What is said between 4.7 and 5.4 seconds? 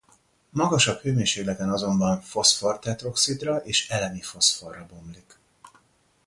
bomlik.